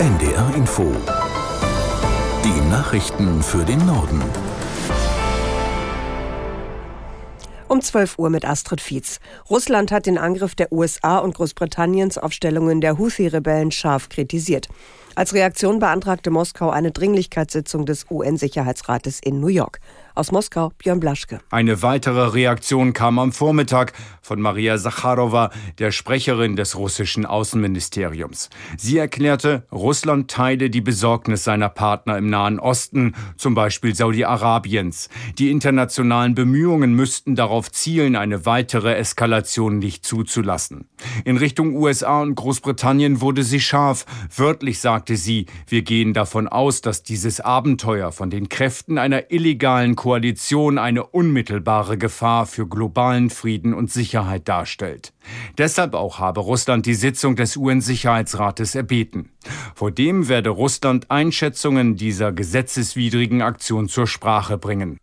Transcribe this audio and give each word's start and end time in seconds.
NDR 0.00 0.54
Info. 0.56 0.96
Die 2.42 2.70
Nachrichten 2.70 3.42
für 3.42 3.62
den 3.66 3.84
Norden. 3.84 4.22
Um 7.68 7.82
12 7.82 8.18
Uhr 8.18 8.30
mit 8.30 8.46
Astrid 8.46 8.80
Fietz. 8.80 9.20
Russland 9.50 9.92
hat 9.92 10.06
den 10.06 10.16
Angriff 10.16 10.54
der 10.54 10.72
USA 10.72 11.18
und 11.18 11.34
Großbritanniens 11.34 12.16
auf 12.16 12.32
Stellungen 12.32 12.80
der 12.80 12.96
Houthi-Rebellen 12.96 13.72
scharf 13.72 14.08
kritisiert. 14.08 14.68
Als 15.20 15.34
Reaktion 15.34 15.80
beantragte 15.80 16.30
Moskau 16.30 16.70
eine 16.70 16.92
Dringlichkeitssitzung 16.92 17.84
des 17.84 18.06
UN-Sicherheitsrates 18.10 19.20
in 19.20 19.38
New 19.38 19.48
York. 19.48 19.78
Aus 20.14 20.32
Moskau 20.32 20.72
Björn 20.78 20.98
Blaschke. 20.98 21.40
Eine 21.50 21.82
weitere 21.82 22.28
Reaktion 22.28 22.94
kam 22.94 23.18
am 23.18 23.30
Vormittag 23.30 23.92
von 24.22 24.40
Maria 24.40 24.78
Sacharowa, 24.78 25.50
der 25.78 25.92
Sprecherin 25.92 26.56
des 26.56 26.76
russischen 26.76 27.26
Außenministeriums. 27.26 28.48
Sie 28.76 28.96
erklärte, 28.96 29.66
Russland 29.70 30.30
teile 30.30 30.68
die 30.70 30.80
Besorgnis 30.80 31.44
seiner 31.44 31.68
Partner 31.68 32.18
im 32.18 32.28
Nahen 32.28 32.58
Osten, 32.58 33.14
zum 33.36 33.54
Beispiel 33.54 33.94
Saudi-Arabiens. 33.94 35.10
Die 35.38 35.50
internationalen 35.50 36.34
Bemühungen 36.34 36.94
müssten 36.94 37.36
darauf 37.36 37.70
zielen, 37.70 38.16
eine 38.16 38.46
weitere 38.46 38.94
Eskalation 38.94 39.78
nicht 39.78 40.04
zuzulassen. 40.04 40.88
In 41.24 41.36
Richtung 41.36 41.76
USA 41.76 42.22
und 42.22 42.34
Großbritannien 42.34 43.20
wurde 43.20 43.42
sie 43.42 43.60
scharf. 43.60 44.06
Wörtlich 44.34 44.80
sagte 44.80 45.09
sie, 45.16 45.46
wir 45.66 45.82
gehen 45.82 46.14
davon 46.14 46.48
aus, 46.48 46.80
dass 46.80 47.02
dieses 47.02 47.40
Abenteuer 47.40 48.12
von 48.12 48.30
den 48.30 48.48
Kräften 48.48 48.98
einer 48.98 49.30
illegalen 49.30 49.96
Koalition 49.96 50.78
eine 50.78 51.04
unmittelbare 51.06 51.98
Gefahr 51.98 52.46
für 52.46 52.66
globalen 52.66 53.30
Frieden 53.30 53.74
und 53.74 53.90
Sicherheit 53.90 54.48
darstellt. 54.48 55.12
Deshalb 55.58 55.94
auch 55.94 56.18
habe 56.18 56.40
Russland 56.40 56.86
die 56.86 56.94
Sitzung 56.94 57.36
des 57.36 57.56
UN-Sicherheitsrates 57.56 58.74
erbeten. 58.74 59.30
Vor 59.74 59.90
dem 59.90 60.28
werde 60.28 60.50
Russland 60.50 61.10
Einschätzungen 61.10 61.96
dieser 61.96 62.32
gesetzeswidrigen 62.32 63.42
Aktion 63.42 63.88
zur 63.88 64.06
Sprache 64.06 64.58
bringen. 64.58 64.98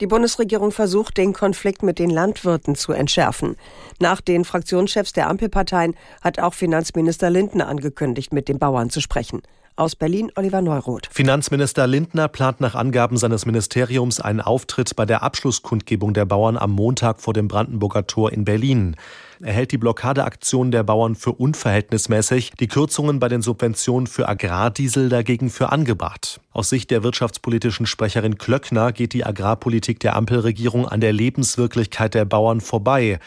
Die 0.00 0.06
Bundesregierung 0.06 0.72
versucht, 0.72 1.16
den 1.16 1.32
Konflikt 1.32 1.82
mit 1.82 1.98
den 1.98 2.10
Landwirten 2.10 2.74
zu 2.74 2.92
entschärfen. 2.92 3.56
Nach 3.98 4.20
den 4.20 4.44
Fraktionschefs 4.44 5.12
der 5.12 5.28
Ampelparteien 5.28 5.94
hat 6.20 6.38
auch 6.38 6.52
Finanzminister 6.52 7.30
Lindner 7.30 7.68
angekündigt, 7.68 8.32
mit 8.32 8.48
den 8.48 8.58
Bauern 8.58 8.90
zu 8.90 9.00
sprechen. 9.00 9.42
Aus 9.78 9.94
Berlin 9.94 10.32
Oliver 10.36 10.62
Neuroth. 10.62 11.06
Finanzminister 11.12 11.86
Lindner 11.86 12.28
plant 12.28 12.62
nach 12.62 12.74
Angaben 12.74 13.18
seines 13.18 13.44
Ministeriums 13.44 14.20
einen 14.20 14.40
Auftritt 14.40 14.96
bei 14.96 15.04
der 15.04 15.22
Abschlusskundgebung 15.22 16.14
der 16.14 16.24
Bauern 16.24 16.56
am 16.56 16.72
Montag 16.72 17.20
vor 17.20 17.34
dem 17.34 17.46
Brandenburger 17.46 18.06
Tor 18.06 18.32
in 18.32 18.46
Berlin. 18.46 18.96
Er 19.42 19.52
hält 19.52 19.70
die 19.70 19.78
Blockadeaktion 19.78 20.70
der 20.70 20.82
Bauern 20.82 21.14
für 21.14 21.32
unverhältnismäßig, 21.32 22.52
die 22.58 22.68
Kürzungen 22.68 23.20
bei 23.20 23.28
den 23.28 23.42
Subventionen 23.42 24.06
für 24.06 24.28
Agrardiesel 24.28 25.10
dagegen 25.10 25.50
für 25.50 25.72
angebracht. 25.72 26.40
Aus 26.52 26.70
Sicht 26.70 26.90
der 26.90 27.02
wirtschaftspolitischen 27.02 27.84
Sprecherin 27.84 28.38
Klöckner 28.38 28.92
geht 28.92 29.12
die 29.12 29.26
Agrarpolitik 29.26 30.00
der 30.00 30.16
Ampelregierung 30.16 30.88
an 30.88 31.02
der 31.02 31.12
Lebenswirklichkeit 31.12 32.14
der 32.14 32.24
Bauern 32.24 32.62
vorbei. 32.62 33.18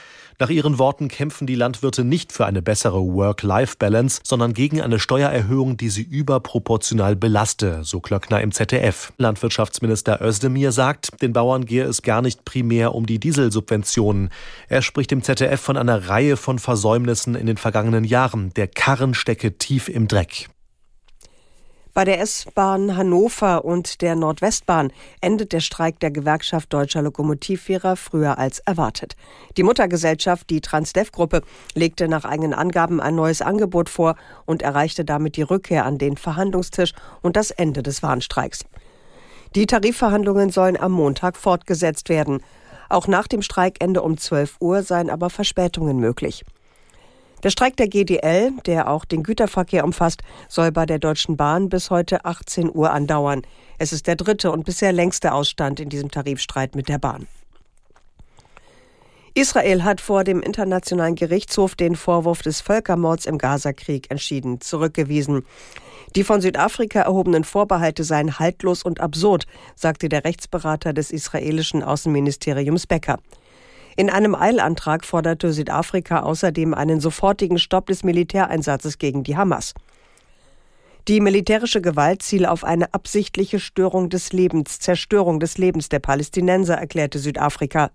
Nach 0.42 0.50
ihren 0.50 0.80
Worten 0.80 1.10
kämpfen 1.10 1.48
die 1.48 1.56
Landwirte 1.56 2.06
nicht 2.06 2.32
für 2.32 2.46
eine 2.46 2.62
bessere 2.62 3.02
Work-Life-Balance, 3.02 4.22
sondern 4.24 4.54
gegen 4.54 4.82
eine 4.82 4.98
Steuererhöhung, 4.98 5.76
die 5.76 5.90
sie 5.90 6.02
überproportional 6.02 7.18
belaste, 7.18 7.84
so 7.84 8.00
Klöckner 8.00 8.40
im 8.40 8.54
ZDF. 8.54 9.12
Landwirtschaftsminister 9.18 10.22
Özdemir 10.22 10.72
sagt, 10.72 11.22
den 11.22 11.34
Bauern 11.34 11.66
gehe 11.66 11.84
es 11.84 12.04
gar 12.04 12.22
nicht 12.22 12.46
primär 12.46 12.96
um 12.96 13.06
die 13.06 13.20
Dieselsubventionen. 13.20 14.30
Er 14.70 14.82
spricht 14.82 15.12
im 15.12 15.24
ZDF 15.24 15.60
von 15.60 15.76
Reihe 16.08 16.38
von 16.38 16.60
Versäumnissen 16.60 17.36
in 17.36 17.46
den 17.46 17.58
vergangenen 17.58 18.04
Jahren. 18.04 18.54
Der 18.56 18.68
Karren 18.68 19.14
stecke 19.14 19.58
tief 19.58 19.90
im 19.90 20.08
Dreck. 20.08 20.50
Bei 21.94 22.06
der 22.06 22.22
S-Bahn 22.22 22.96
Hannover 22.96 23.66
und 23.66 24.02
der 24.02 24.16
Nordwestbahn 24.16 24.94
endet 25.20 25.52
der 25.52 25.60
Streik 25.60 26.00
der 26.00 26.12
Gewerkschaft 26.12 26.72
deutscher 26.72 27.02
Lokomotivführer 27.02 27.96
früher 27.96 28.38
als 28.38 28.60
erwartet. 28.60 29.16
Die 29.58 29.64
Muttergesellschaft, 29.64 30.50
die 30.50 30.62
Transdev-Gruppe, 30.62 31.42
legte 31.74 32.08
nach 32.08 32.26
eigenen 32.26 32.54
Angaben 32.54 33.02
ein 33.02 33.16
neues 33.16 33.42
Angebot 33.42 33.90
vor 33.90 34.16
und 34.46 34.62
erreichte 34.62 35.04
damit 35.04 35.36
die 35.36 35.42
Rückkehr 35.42 35.86
an 35.86 35.98
den 35.98 36.16
Verhandlungstisch 36.16 36.94
und 37.22 37.36
das 37.36 37.52
Ende 37.52 37.84
des 37.84 38.02
Warnstreiks. 38.02 38.66
Die 39.56 39.66
Tarifverhandlungen 39.66 40.52
sollen 40.52 40.80
am 40.80 40.92
Montag 40.92 41.36
fortgesetzt 41.36 42.08
werden. 42.08 42.42
Auch 42.90 43.08
nach 43.08 43.28
dem 43.28 43.42
Streikende 43.42 44.02
um 44.02 44.18
12 44.18 44.58
Uhr 44.60 44.84
seien 44.84 45.10
aber 45.10 45.30
Verspätungen 45.30 46.00
möglich. 46.00 46.44
Der 47.44 47.52
Streik 47.52 47.78
der 47.78 47.88
GDL, 47.88 48.52
der 48.66 48.90
auch 48.90 49.06
den 49.06 49.24
Güterverkehr 49.24 49.86
umfasst, 49.86 50.24
soll 50.50 50.74
bei 50.74 50.86
der 50.86 51.00
Deutschen 51.00 51.38
Bahn 51.38 51.70
bis 51.70 51.90
heute 51.90 52.26
18 52.26 52.70
Uhr 52.74 52.92
andauern. 52.92 53.44
Es 53.78 53.94
ist 53.94 54.08
der 54.08 54.18
dritte 54.18 54.52
und 54.52 54.66
bisher 54.66 54.92
längste 54.92 55.32
Ausstand 55.32 55.80
in 55.80 55.88
diesem 55.88 56.12
Tarifstreit 56.12 56.76
mit 56.76 56.90
der 56.90 56.98
Bahn. 56.98 57.28
Israel 59.40 59.86
hat 59.86 60.02
vor 60.02 60.26
dem 60.26 60.42
Internationalen 60.42 61.16
Gerichtshof 61.16 61.74
den 61.74 61.96
Vorwurf 61.96 62.42
des 62.42 62.60
Völkermords 62.60 63.26
im 63.26 63.38
Gazakrieg 63.38 64.12
entschieden 64.12 64.60
zurückgewiesen. 64.60 65.46
Die 66.18 66.26
von 66.26 66.42
Südafrika 66.42 67.04
erhobenen 67.04 67.46
Vorbehalte 67.46 68.04
seien 68.04 68.38
haltlos 68.38 68.84
und 68.84 69.00
absurd, 69.00 69.46
sagte 69.78 70.10
der 70.10 70.26
Rechtsberater 70.26 70.92
des 70.92 71.12
israelischen 71.12 71.84
Außenministeriums 71.84 72.86
Becker. 72.86 73.18
In 73.96 74.10
einem 74.10 74.36
Eilantrag 74.36 75.06
forderte 75.06 75.54
Südafrika 75.54 76.20
außerdem 76.20 76.74
einen 76.74 77.00
sofortigen 77.00 77.60
Stopp 77.60 77.88
des 77.88 78.04
Militäreinsatzes 78.04 78.98
gegen 78.98 79.24
die 79.24 79.38
Hamas. 79.38 79.74
Die 81.08 81.22
militärische 81.22 81.80
Gewalt 81.80 82.24
ziele 82.24 82.52
auf 82.52 82.66
eine 82.66 82.94
absichtliche 82.94 83.62
Störung 83.62 84.10
des 84.10 84.34
Lebens, 84.34 84.80
Zerstörung 84.80 85.40
des 85.40 85.58
Lebens 85.58 85.88
der 85.88 86.00
Palästinenser, 86.00 86.76
erklärte 86.76 87.20
Südafrika. 87.20 87.92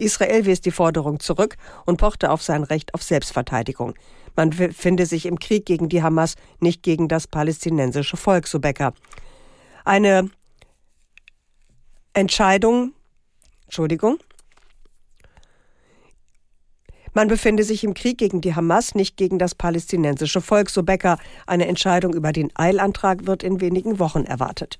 Israel 0.00 0.46
wies 0.46 0.60
die 0.60 0.70
Forderung 0.70 1.20
zurück 1.20 1.56
und 1.86 1.98
pochte 1.98 2.30
auf 2.30 2.42
sein 2.42 2.64
Recht 2.64 2.94
auf 2.94 3.02
Selbstverteidigung. 3.02 3.94
Man 4.36 4.52
finde 4.52 5.06
sich 5.06 5.26
im 5.26 5.38
Krieg 5.38 5.66
gegen 5.66 5.88
die 5.88 6.02
Hamas, 6.02 6.34
nicht 6.60 6.82
gegen 6.82 7.08
das 7.08 7.26
palästinensische 7.26 8.16
Volk, 8.16 8.46
so 8.46 8.60
Becker. 8.60 8.94
Eine 9.84 10.30
Entscheidung, 12.14 12.92
Entschuldigung, 13.64 14.18
man 17.12 17.26
befinde 17.26 17.64
sich 17.64 17.82
im 17.82 17.94
Krieg 17.94 18.18
gegen 18.18 18.40
die 18.40 18.54
Hamas, 18.54 18.94
nicht 18.94 19.16
gegen 19.16 19.38
das 19.38 19.56
palästinensische 19.56 20.40
Volk, 20.40 20.70
so 20.70 20.84
Becker. 20.84 21.18
Eine 21.46 21.66
Entscheidung 21.66 22.14
über 22.14 22.32
den 22.32 22.50
Eilantrag 22.54 23.26
wird 23.26 23.42
in 23.42 23.60
wenigen 23.60 23.98
Wochen 23.98 24.24
erwartet. 24.24 24.78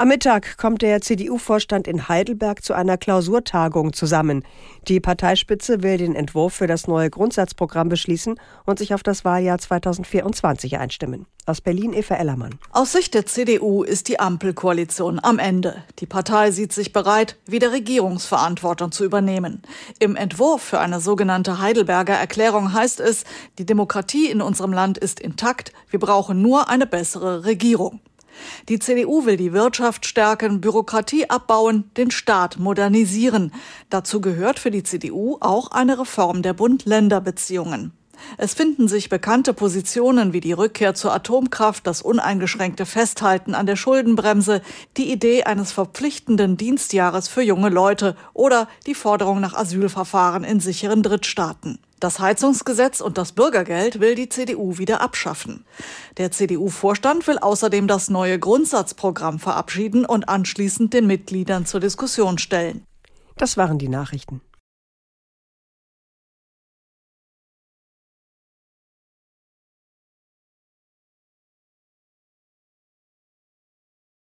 Am 0.00 0.06
Mittag 0.06 0.58
kommt 0.58 0.82
der 0.82 1.00
CDU-Vorstand 1.00 1.88
in 1.88 2.08
Heidelberg 2.08 2.62
zu 2.62 2.72
einer 2.72 2.96
Klausurtagung 2.96 3.92
zusammen. 3.92 4.44
Die 4.86 5.00
Parteispitze 5.00 5.82
will 5.82 5.98
den 5.98 6.14
Entwurf 6.14 6.54
für 6.54 6.68
das 6.68 6.86
neue 6.86 7.10
Grundsatzprogramm 7.10 7.88
beschließen 7.88 8.38
und 8.64 8.78
sich 8.78 8.94
auf 8.94 9.02
das 9.02 9.24
Wahljahr 9.24 9.58
2024 9.58 10.78
einstimmen. 10.78 11.26
Aus 11.46 11.60
Berlin 11.60 11.94
Eva 11.94 12.14
Ellermann. 12.14 12.60
Aus 12.70 12.92
Sicht 12.92 13.12
der 13.12 13.26
CDU 13.26 13.82
ist 13.82 14.06
die 14.06 14.20
Ampelkoalition 14.20 15.18
am 15.20 15.40
Ende. 15.40 15.82
Die 15.98 16.06
Partei 16.06 16.52
sieht 16.52 16.72
sich 16.72 16.92
bereit, 16.92 17.36
wieder 17.46 17.72
Regierungsverantwortung 17.72 18.92
zu 18.92 19.04
übernehmen. 19.04 19.62
Im 19.98 20.14
Entwurf 20.14 20.62
für 20.62 20.78
eine 20.78 21.00
sogenannte 21.00 21.58
Heidelberger 21.58 22.14
Erklärung 22.14 22.72
heißt 22.72 23.00
es, 23.00 23.24
die 23.58 23.66
Demokratie 23.66 24.30
in 24.30 24.42
unserem 24.42 24.72
Land 24.72 24.96
ist 24.96 25.18
intakt, 25.18 25.72
wir 25.90 25.98
brauchen 25.98 26.40
nur 26.40 26.68
eine 26.68 26.86
bessere 26.86 27.44
Regierung. 27.44 27.98
Die 28.68 28.78
CDU 28.78 29.24
will 29.24 29.36
die 29.36 29.52
Wirtschaft 29.52 30.06
stärken, 30.06 30.60
Bürokratie 30.60 31.28
abbauen, 31.30 31.90
den 31.96 32.10
Staat 32.10 32.58
modernisieren. 32.58 33.52
Dazu 33.90 34.20
gehört 34.20 34.58
für 34.58 34.70
die 34.70 34.82
CDU 34.82 35.38
auch 35.40 35.70
eine 35.70 35.98
Reform 35.98 36.42
der 36.42 36.52
Bund-Länder-Beziehungen. 36.52 37.92
Es 38.36 38.54
finden 38.54 38.88
sich 38.88 39.08
bekannte 39.08 39.54
Positionen 39.54 40.32
wie 40.32 40.40
die 40.40 40.52
Rückkehr 40.52 40.94
zur 40.94 41.12
Atomkraft, 41.12 41.86
das 41.86 42.02
uneingeschränkte 42.02 42.86
Festhalten 42.86 43.54
an 43.54 43.66
der 43.66 43.76
Schuldenbremse, 43.76 44.62
die 44.96 45.10
Idee 45.12 45.44
eines 45.44 45.72
verpflichtenden 45.72 46.56
Dienstjahres 46.56 47.28
für 47.28 47.42
junge 47.42 47.68
Leute 47.68 48.16
oder 48.34 48.68
die 48.86 48.94
Forderung 48.94 49.40
nach 49.40 49.54
Asylverfahren 49.54 50.44
in 50.44 50.60
sicheren 50.60 51.02
Drittstaaten. 51.02 51.78
Das 52.00 52.20
Heizungsgesetz 52.20 53.00
und 53.00 53.18
das 53.18 53.32
Bürgergeld 53.32 53.98
will 53.98 54.14
die 54.14 54.28
CDU 54.28 54.78
wieder 54.78 55.00
abschaffen. 55.00 55.64
Der 56.16 56.30
CDU-Vorstand 56.30 57.26
will 57.26 57.38
außerdem 57.38 57.88
das 57.88 58.08
neue 58.08 58.38
Grundsatzprogramm 58.38 59.40
verabschieden 59.40 60.04
und 60.04 60.28
anschließend 60.28 60.94
den 60.94 61.08
Mitgliedern 61.08 61.66
zur 61.66 61.80
Diskussion 61.80 62.38
stellen. 62.38 62.84
Das 63.36 63.56
waren 63.56 63.78
die 63.78 63.88
Nachrichten. 63.88 64.40